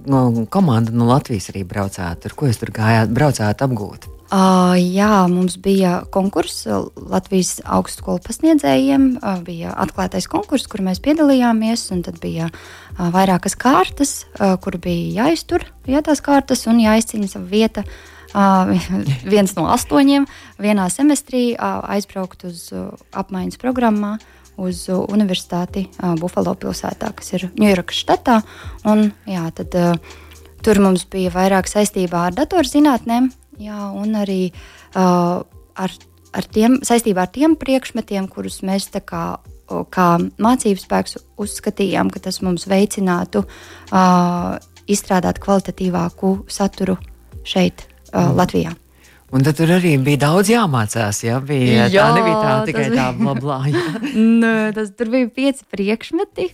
[0.07, 2.25] no, komanda no Latvijas arī braucāt.
[2.25, 4.11] Tur, ko jūs tur gājāt, braucāt apgūt?
[4.35, 6.65] Uh, jā, mums bija konkurss
[6.97, 9.05] Latvijas augstskolu pasniedzējiem.
[9.21, 11.85] Uh, bija atklātais konkurss, kur mēs piedalījāmies.
[12.07, 17.47] Tad bija uh, vairākas kārtas, uh, kur bija jāiztur jā, tās kārtas un jāizcīna sava
[17.53, 17.95] vieta uh,
[19.35, 20.27] viens no astoņiem
[20.63, 22.67] vienā semestrī aizbraukt uz
[23.15, 24.17] apmaiņas programmā
[24.61, 25.89] uz Universitāti
[26.21, 28.37] Buffalo pilsētā, kas ir Ņujorkas štatā.
[28.91, 29.75] Un, jā, tad,
[30.65, 33.31] tur mums bija vairāk saistībā ar datorzinātnēm,
[33.63, 35.43] jā, un arī uh,
[35.75, 35.97] ar,
[36.35, 39.25] ar tiem, saistībā ar tiem priekšmetiem, kurus mēs kā,
[39.95, 44.55] kā mācību spēks uzskatījām, ka tas mums veicinātu uh,
[44.87, 46.99] izstrādāt kvalitatīvāku saturu
[47.45, 48.75] šeit uh, Latvijā.
[49.35, 51.25] Un tad tur arī bija daudz jāmācās.
[51.27, 51.41] Ja?
[51.43, 53.01] Bija, jā, tā nebija tā tikai bija...
[53.01, 53.59] tā blablā.
[54.45, 56.49] Nē, tas tur bija pieci priekšmeti.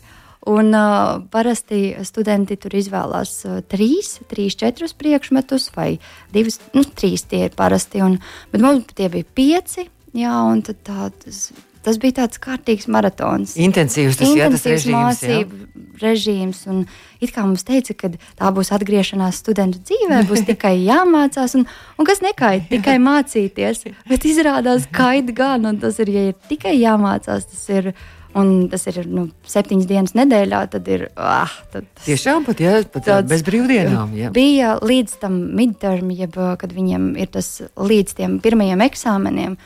[0.48, 5.90] Un uh, parasti studenti tur izvēlās uh, trīs, trīs, četrus priekšmetus, vai
[6.32, 8.00] divus, nu, trīs tie ir parasti.
[8.00, 8.16] Un,
[8.54, 9.84] bet mums tie bija pieci.
[10.16, 13.54] Jā, un tad tā, tas Tas bija tāds kārtīgs maratons.
[13.56, 14.90] Intensīvs tas ir režīms.
[14.92, 15.84] Mācību jā.
[16.02, 16.82] režīms un
[17.24, 21.64] it kā mums teica, ka tā būs atgriešanās studentu dzīvē, būs tikai jāmācās, un,
[21.96, 23.86] un kas nekaita, tikai mācīties.
[24.10, 27.94] Bet izrādās, ka kaita gan, un tas ir, ja ir tikai jāmācās, tas ir.
[28.30, 30.60] Un tas ir nu, septiņas dienas nedēļā.
[30.70, 31.08] Tad ir.
[31.18, 34.12] Ah, tad Tiešām pat, jā, pat bez brīvdienām.
[34.14, 34.30] Jā.
[34.30, 39.58] Bija līdz tam midterm, jeb kad viņiem ir tas līdz tiem pirmajiem eksāmeniem.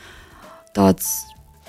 [0.73, 1.13] Tāds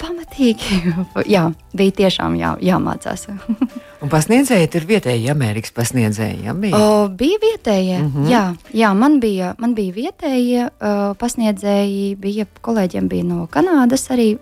[0.00, 0.80] pamatīgi.
[1.34, 3.26] jā, bija tiešām jā, jāmācās.
[4.02, 6.44] Un pasniedzēji ir vietējie Amerikas pasniedzēji.
[6.46, 6.76] Ja, bija?
[6.76, 7.98] O, bija vietējie.
[8.02, 8.28] Mm -hmm.
[8.30, 8.44] jā,
[8.76, 12.16] jā, man bija, man bija vietējie uh, pasniedzēji.
[12.20, 14.36] Bija, kolēģiem bija no Kanādas arī.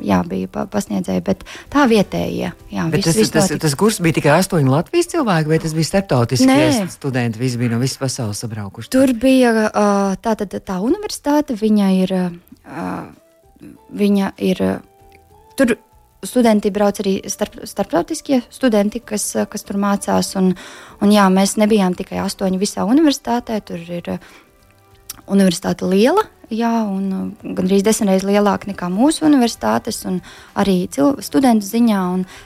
[0.00, 1.42] Jā, bija pasniedzēji, bet
[1.72, 2.52] tā vietējie.
[2.72, 5.74] Jā, bet viss, tas, tas, tas, tas kurs bija tikai astoņi Latvijas cilvēki, vai tas
[5.76, 7.38] bija starptautiskie studenti?
[7.38, 8.88] Visi bija no visas pasaules sabraukuši.
[8.92, 12.16] Tur bija uh, tā, tā, tā universitāte, viņa ir.
[12.64, 13.19] Uh,
[13.90, 14.64] viņa ir.
[15.58, 15.76] Tur
[16.24, 20.34] studenti brauc arī starp, starptautiskie studenti, kas, kas tur mācās.
[20.40, 20.52] Un,
[21.00, 23.60] un jā, mēs nebijām tikai astoņi visā universitātē.
[23.64, 24.12] Tur ir
[25.30, 30.20] universitāte liela, jā, un gandrīz desmit reizes lielāka nekā mūsu universitātes, un
[30.58, 30.82] arī
[31.22, 32.02] studentu ziņā.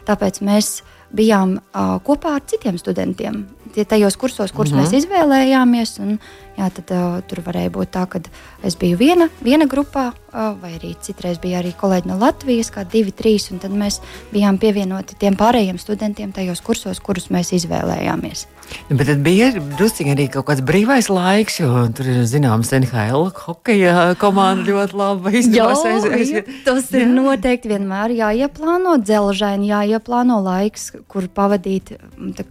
[0.08, 0.76] Tāpēc mēs
[1.14, 3.44] bijām uh, kopā ar citiem studentiem.
[3.74, 4.92] Tie tajos kursos, kurus mm -hmm.
[4.92, 5.98] mēs izvēlējāmies.
[6.02, 6.18] Un,
[6.58, 8.20] jā, tad, uh, tur varēja būt tā, ka
[8.62, 12.84] es biju viena, viena grupā, uh, vai arī citreiz bija arī kolēģi no Latvijas, kā
[12.92, 13.50] divi, trīs.
[13.60, 14.00] Tad mēs
[14.32, 18.46] bijām pievienoti tiem pārējiem studentiem tajos kursos, kurus mēs izvēlējāmies.
[18.88, 24.12] Bet tad bija druskuļi arī kaut kāds brīvais laiks, jo tur ir zināms, NHL hokeja
[24.20, 26.50] komanda ļoti labi izdevusies.
[26.66, 27.08] Tas ir jā.
[27.14, 31.94] noteikti vienmēr jāieplāno, dzelžaini jāieplāno laiks, kur pavadīt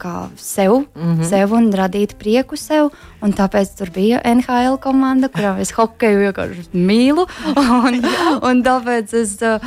[0.01, 1.29] kā, sev, mm -hmm.
[1.29, 2.89] sev un radīt prieku sev.
[3.21, 7.27] Un tāpēc tur bija NHL komanda, kurā es hokeju vienkārši mīlu.
[7.83, 8.01] Un,
[8.43, 9.59] un tāpēc es uh,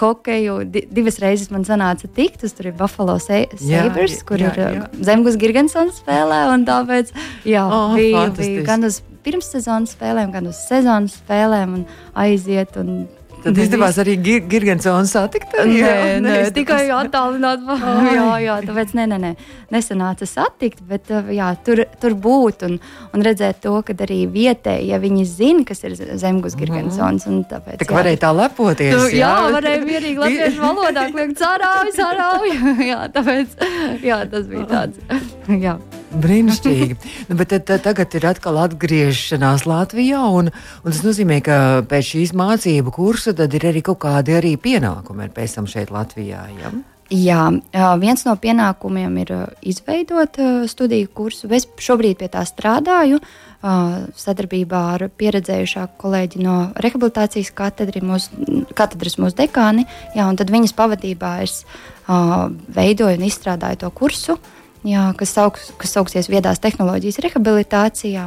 [0.00, 2.44] hokeju di divas reizes man sanāca tikt.
[2.56, 4.70] Tur ir Buffalo Sabres, kur jā, jā.
[4.72, 6.40] ir Zemgus Girgensons sezonas spēlē.
[6.66, 7.12] Tāpēc
[7.46, 12.76] jā, oh, bija, bija gan uz pirmssezonas spēlēm, gan uz sezonas spēlēm un aiziet.
[12.76, 13.06] Un
[13.46, 15.54] Tad izdevās arī Gir Girgensons satikt.
[15.56, 17.62] Nē, jā, nē, nē tikai attālināt.
[18.16, 19.32] jā, jā, tāpēc nē, nē, nē,
[19.74, 22.78] nesanāca satikt, bet jā, tur, tur būt un,
[23.14, 27.28] un redzēt to, ka arī vietēji, ja viņi zina, kas ir Zemgus Girgensons.
[27.28, 27.44] Mm.
[27.50, 28.94] Tāpēc, tā jā, varēja tā lepoties.
[28.96, 32.56] Tu, jā, jā varēja mierīgi latviešu valodā kliegt carāvi, carāvi.
[32.90, 33.60] jā, tāpēc,
[34.06, 35.22] jā, tas bija tāds.
[35.66, 35.78] jā.
[36.22, 36.96] Brīnišķīgi.
[37.28, 42.12] nu, bet tad, tad, tagad ir atkal atgriešanās Latvijā, un, un tas nozīmē, ka pēc
[42.14, 46.46] šīs mācību kursa ir arī kaut kādi arī pienākumi pēc tam šeit Latvijā.
[46.56, 46.74] Ja?
[47.06, 47.42] Jā,
[48.02, 49.30] viens no pienākumiem ir
[49.62, 51.46] izveidot studiju kursu.
[51.54, 53.20] Es šobrīd pie tā strādāju
[53.62, 57.52] sadarbībā ar pieredzējušāku kolēģi no rehabilitācijas
[58.02, 58.28] mūs,
[58.74, 59.86] katedras mūsu dekāni.
[60.18, 61.62] Jā, tad viņas pavadībā es
[62.08, 64.34] veidoju un izstrādāju to kursu.
[64.34, 64.55] Uh,
[64.86, 68.26] jā, kas, sauks, kas sauksies viedās tehnoloģijas rehabilitācijā.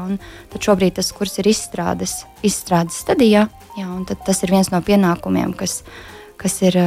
[0.54, 3.48] Tad šobrīd tas kurs ir izstrādes, izstrādes stadijā.
[3.80, 3.88] Jā,
[4.26, 5.82] tas ir viens no pienākumiem, kas,
[6.40, 6.78] kas ir,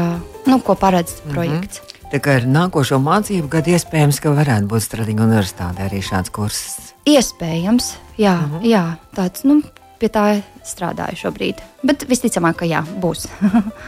[0.46, 1.32] nu, ko paredz -hmm.
[1.32, 1.82] projekts.
[2.12, 6.92] Tā kā ar nākošo mācību gadu iespējams, ka varētu būt Stradiņa universitāte arī šāds kurs.
[7.08, 8.66] Iespējams, jā, mm -hmm.
[8.68, 9.62] jā tāds nu,
[10.03, 10.27] pie tā
[10.67, 11.61] strādāju šobrīd.
[11.87, 13.27] Bet visticamāk, ka jā, būs.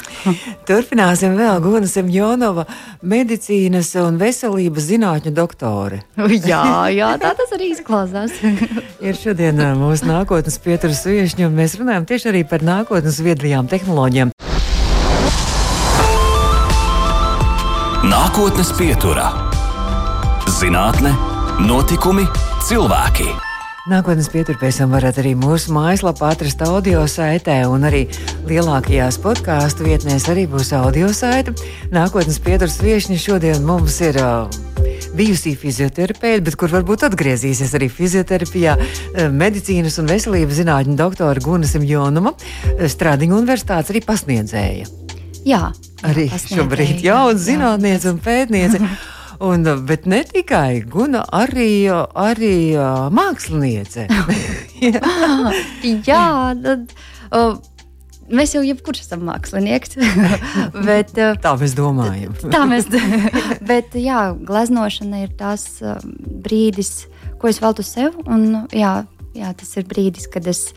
[0.69, 2.67] Turpināsim vēl Guna Semjonova,
[3.03, 6.03] medicīnas un veselības zinātņu doktore.
[6.51, 8.35] jā, jā, tā tas arī izklausās.
[9.07, 14.35] ir šodien mūsu nākotnes pieturas viešņi, un mēs runājam tieši arī par nākotnes viedajām tehnoloģijām.
[18.05, 19.31] Nākotnes pieturā-
[20.61, 21.15] zinātne,
[21.65, 22.27] notikumi,
[22.69, 23.54] cilvēki.
[23.85, 28.07] Nākotnes pieturpēsim varat arī mūsu mājaslapā atrast audio saitē, un arī
[28.49, 31.53] lielākajās podkāstu vietnēs arī būs audio saite.
[31.93, 34.17] Nākotnes pieturas viešņi šodien mums ir.
[35.15, 38.79] Bijusī fizioterapeite, bet kur varbūt atgriezīsies arī fizioterapijā,
[39.37, 42.33] medicīnas un veselības zinātņu doktora Guna Simjonuma,
[42.81, 44.89] Stradiņu universitātes arī pasniedzēja.
[45.45, 45.67] Jā,
[46.09, 48.81] arī šobrīd jauna zinātniece un pētniece.
[49.43, 52.57] Un, bet ne tikai Guna, arī, arī
[53.15, 54.09] māksliniece.
[56.11, 56.27] jā,
[56.65, 56.91] tad.
[57.35, 57.57] Uh,
[58.25, 59.99] Mēs jau jebkurš esam mākslinieks.
[60.89, 62.33] bet, tā mēs domājam.
[62.55, 62.87] tā mēs
[63.61, 65.67] bet, jā, gleznošana ir tas
[66.47, 67.05] brīdis,
[67.37, 68.17] ko es veltu sev.
[68.25, 68.95] Un, jā,
[69.37, 70.71] jā, tas ir brīdis, kad es,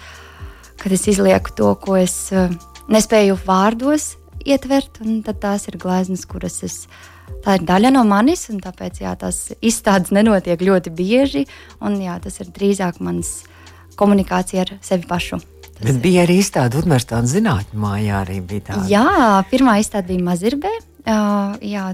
[0.81, 2.17] kad es izlieku to, ko es
[2.91, 4.99] nespēju vārdos ietvert.
[4.99, 7.15] Tad tās ir gleznas, kuras es esmu
[7.45, 11.45] tā ir daļa no manis, un tāpēc jā, tās izstādes nenotiek ļoti bieži.
[11.83, 13.41] Un, jā, tas ir drīzāk mans
[13.97, 15.41] komunikācija ar sevi pašu.
[15.77, 18.23] Tas Bet bija arī izstāde Universitātes zinātņu mājā.
[18.89, 19.07] Jā,
[19.51, 20.73] pirmā izstāde bija Mazirbē.
[21.07, 21.91] Uh, jā,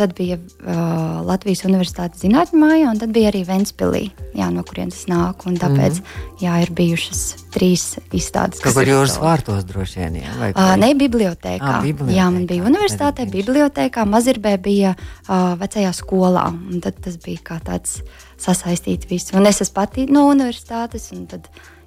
[0.00, 4.06] Tad bija uh, Latvijas Universitātes zinātņu māja, un tad bija arī Ventspīlī,
[4.54, 5.52] no kurienes es nāku.
[5.60, 6.38] Tāpēc mm -hmm.
[6.40, 7.20] jā, ir bijušas
[7.52, 7.84] trīs
[8.16, 8.62] izstādes.
[8.64, 10.16] Kaut kur jūras vārtos droši vien.
[10.22, 11.60] Jā, uh, ne, bibliotekā.
[11.60, 12.16] Ah, bibliotekā.
[12.16, 16.46] Jā, man bija universitātē, bibliotekā, Mazirbē bija uh, vecajā skolā.
[16.80, 18.00] Tad tas bija kā tāds
[18.38, 19.36] sasaistīt visu.
[19.36, 21.12] Un es esmu pati no universitātes.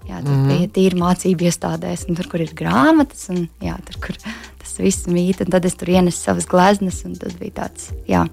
[0.03, 0.47] Jā, tur mm -hmm.
[0.51, 4.17] bija tīri mācību iestādēs, un tur, kur ir grāmatas, un jā, tur, kur
[4.59, 5.43] tas viss mīt.
[5.49, 7.93] Tad es tur ienesu savas gleznas, un tas bija tāds.
[8.07, 8.27] Jā,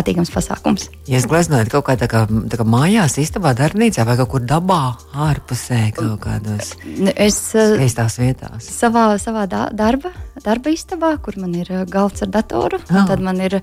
[0.00, 0.88] patīkams pasākums.
[1.10, 4.44] Ja es gleznojat kaut kā tā kā, tā kā mājās, istabā, darbnīcā vai kaut kur
[4.48, 4.82] dabā,
[5.28, 6.74] ārpusē, kaut kādos
[7.14, 8.68] es, eh, skaistās vietās.
[8.70, 10.12] Savā, savā da darba,
[10.44, 13.06] darba istabā, kur man ir eh, galds ar datoru, oh.
[13.08, 13.60] tad man ir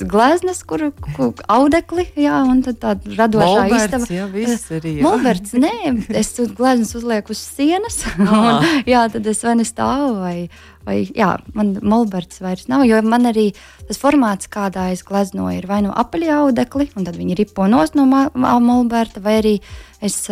[0.00, 4.10] gleznas, kur, kur audekli, jā, un tad tāda radošā Molberts, istaba.
[4.14, 4.96] Jā, viss arī.
[5.00, 5.06] Jā.
[5.06, 5.74] Molberts, nē,
[6.22, 10.36] es gleznas uzlieku uz sienas, un, jā, tad es vai ne stāvu vai
[10.86, 13.50] vai jā, man molberts vairs nav, jo man arī
[13.88, 17.98] tas formāts, kādā es gleznoju, ir vai nu apaļā audekli, un tad viņi ripo nost
[17.98, 19.54] no molberta, vai arī
[20.00, 20.22] es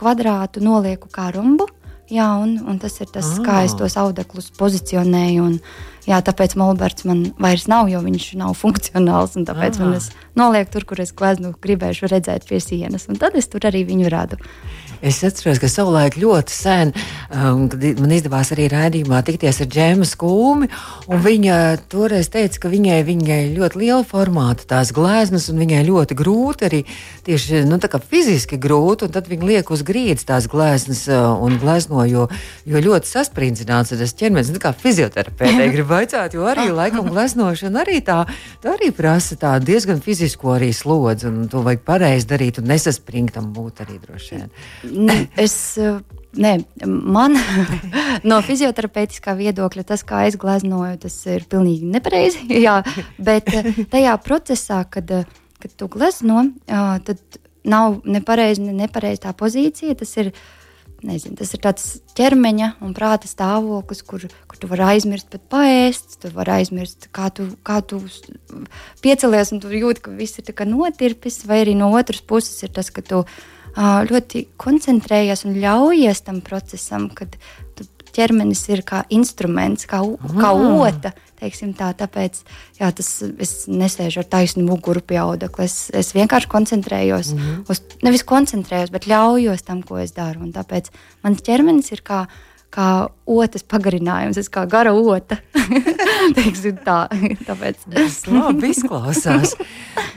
[0.00, 1.68] kvadrātu nolieku kā rumbu.
[2.10, 3.42] Jā, un, un tas ir tas, ah.
[3.46, 5.44] kā es tos audeklus pozicionēju.
[5.46, 5.60] Un,
[6.08, 9.36] jā, tāpēc Molberts man vairs nav, jo viņš nav funkcionāls.
[9.36, 9.84] Tāpēc ah.
[9.84, 13.08] man es nolieku tur, kur es gleznu gribēšu redzēt pie sienas.
[13.10, 14.40] Un tad es tur arī viņu radu.
[15.00, 16.90] Es atceros, ka savulaik ļoti sen,
[17.32, 20.68] um, kad man izdevās arī raidījumā tikties ar Džēmu Skūmi,
[21.08, 21.54] un viņa
[21.88, 26.82] toreiz teica, ka viņai, viņai ļoti liela formāta tās gleznas, un viņai ļoti grūti arī
[27.24, 32.04] tieši nu, fiziski grūti, un tad viņa liek uz grīdas tās gleznas uh, un glezno,
[32.04, 32.28] jo,
[32.68, 37.98] jo ļoti sasprindzināts tas ķermenis, nu, kā fizioterapeitei grib vaicāt, jo arī laikam gleznošana arī
[38.06, 38.22] tā,
[38.62, 43.50] tā arī prasa tā diezgan fizisko arī slodzi, un to vajag pareizi darīt un nesaspringtam
[43.56, 45.26] būt arī droši vien.
[45.40, 45.56] Es,
[46.38, 46.54] ne,
[46.86, 47.36] man
[48.30, 52.46] no fizioterapeitiskā viedokļa tas, kā es gleznoju, tas ir pilnīgi nepareizi.
[52.66, 52.80] Jā,
[53.18, 53.50] bet
[53.92, 55.12] tajā procesā, kad,
[55.60, 59.96] kad tu glezno, tad nav nepareizi, ne nepareizi tā pozīcija.
[60.00, 60.32] Tas ir,
[61.06, 61.86] nezinu, tas ir tāds
[62.18, 67.30] ķermeņa un prāta stāvoklis, kur, kur tu vari aizmirst pat paēst, tu vari aizmirst, kā
[67.34, 68.02] tu, kā tu
[69.04, 72.90] piecelies un tu jūti, ka viss ir notirpis, vai arī no otras puses ir tas,
[72.90, 73.24] ka tu
[73.78, 77.38] ļoti koncentrējies un ļaujies tam procesam, kad
[78.10, 81.12] ķermenis ir kā instruments, kā, kā ah.
[81.46, 81.70] Ota.
[81.80, 82.42] Tā, tāpēc
[82.80, 85.64] jā, tas, es nesēžu ar taisnu muguru pie audekla.
[85.64, 87.64] Es, es vienkārši koncentrējos, mm -hmm.
[87.70, 90.40] uz, nevis koncentrējos, bet ļaujos tam, ko es daru.
[90.46, 90.90] Un tāpēc
[91.22, 92.26] mans ķermenis ir kā
[92.74, 92.88] kā
[93.30, 95.38] otrs pagarinājums, es kā gara ota.
[96.86, 96.98] tā,
[97.46, 97.84] tāpēc.
[97.90, 99.54] Tas labi izklausās.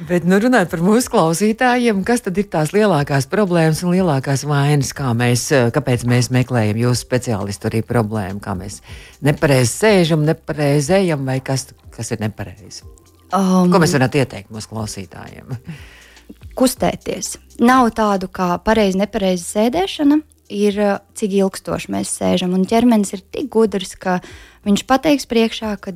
[0.10, 4.94] Bet, nu, runājot par mūsu klausītājiem, kas tad ir tās lielākās problēmas un lielākās vainas,
[4.98, 8.82] kā mēs, kāpēc mēs meklējam jūsu speciālistu arī problēmu, kā mēs
[9.26, 12.86] nepareizi sēžam, nepareizi ejam vai kas, kas ir nepareizi?
[13.34, 15.58] Um, Ko mēs varētu ieteikt mūsu klausītājiem?
[16.58, 17.36] Kustēties.
[17.66, 20.20] Nav tādu kā pareizi, nepareizi sēdēšana
[20.52, 20.80] ir
[21.18, 22.56] cik ilgstoši mēs sēžam.
[22.58, 24.20] Un ķermenis ir tik gudrs, ka
[24.68, 25.96] viņš pateiks priekšā, ka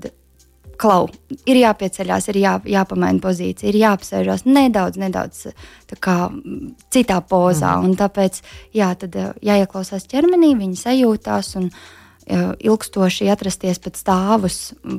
[0.78, 1.08] klau,
[1.50, 5.48] ir jāpieceļās, ir jā, jāpamaina pozīcija, ir jāapsēžās nedaudz, nedaudz
[6.04, 6.18] kā,
[6.94, 7.78] citā pozā.
[7.82, 7.98] Mm.
[8.00, 8.42] Tāpēc
[8.78, 11.56] jā, tad, jāieklausās ķermenī, viņa sajūtās.
[11.62, 11.72] Un,
[12.28, 14.58] Ilgstoši atrasties pēc stāvus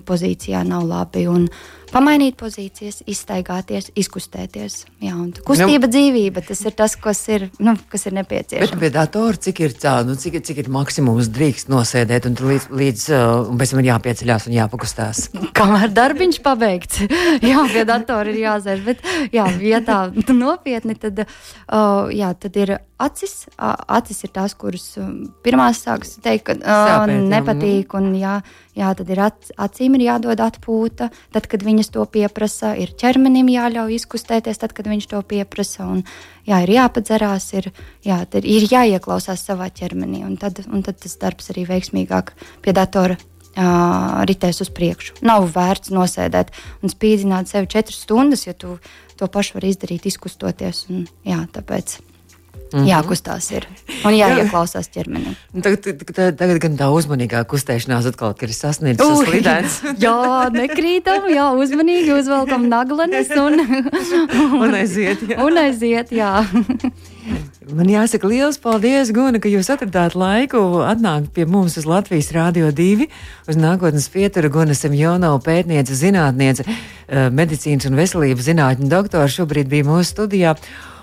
[0.09, 1.27] pozīcijā nav labi.
[1.29, 4.81] Un, uh, pamainīt pozīcijas, izstaigāties, izkustēties.
[5.05, 5.15] Jā,
[5.47, 8.75] kustība, nu, dzīvība, tas ir tas, kas ir, nu, kas ir nepieciešams.
[8.75, 12.69] Bet pie datora, cik ir tā, nu, cik, cik ir maksimums drīkst nosēdēt, un līdz,
[12.83, 15.25] līdz uh, pēc tam ir jāpieceļās un jāpakustās.
[15.59, 17.05] Kamēr darbiņš pabeigts,
[17.51, 19.03] jā, pie datora ir jāsēž, bet
[19.35, 23.47] jā, vietā nopietni, tad, uh, jā, tad ir acis.
[23.59, 28.39] Acis ir tās, kuras um, pirmās sāks teikt, ka uh, nepatīk, un jā,
[28.79, 32.91] jā, tad ir ac, acīm ir jādod atpūta, tad, kad viņi viņas to pieprasa, ir
[32.99, 35.87] ķermenim jāļauj izkustēties, tad, kad viņš to pieprasa.
[35.87, 36.03] Un,
[36.49, 37.71] jā, ir jāpadzerās, ir,
[38.07, 43.19] jā, ir jāieklausās savā ķermenī, un tad, un tad tas darbs arī veiksmīgāk pie datora
[43.19, 45.21] uh, ritēs uz priekšu.
[45.29, 46.51] Nav vērts nosēdēt
[46.83, 48.81] un spīdzināt sevi četras stundas, ja tu
[49.19, 50.87] to pašu vari izdarīt, izkustoties.
[50.91, 52.01] Un, jā, tāpēc
[52.73, 52.89] Mm -hmm.
[52.91, 53.67] Jākustās ir
[54.05, 55.35] un jāieklausās ķermenī.
[55.63, 59.81] Tagad, tagad, tagad gan tā uzmanīgā kustēšanās atkal ir sasniedzis uh, slidens.
[60.07, 63.61] jā, nekrītam, jā, uzmanīgi uzvelkam naglanes un,
[64.65, 65.25] un aiziet.
[65.29, 65.45] Jā.
[65.45, 66.45] Un aiziet, jā.
[67.69, 72.71] Man jāsaka liels paldies, Guna, ka jūs atradāt laiku atnākt pie mums uz Latvijas Rādio
[72.73, 73.09] 2,
[73.51, 79.85] uz nākotnes pieturu Guna Semjonova pētniece, zinātniece, eh, medicīnas un veselības zinātņu doktora šobrīd bija
[79.85, 80.55] mūsu studijā.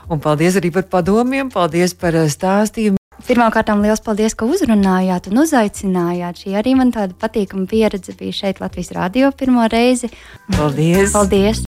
[0.10, 3.02] Un paldies arī par padomiem, paldies par eh, stāstījumu.
[3.26, 6.44] Pirmkārt, liels paldies, ka uzrunājāt un uzaicinājāt.
[6.44, 10.12] Šī arī man tāda patīkama pieredze bija šeit Latvijas Rādio pirmo reizi.
[10.58, 11.16] Paldies!
[11.16, 11.64] paldies.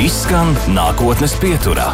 [0.00, 1.92] Izskan nākotnes pieturā.